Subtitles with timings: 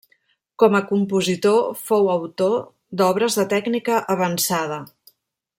[0.61, 1.59] Com a compositor
[1.91, 2.57] fou autor
[3.03, 4.85] d'obres de tècnica avançada.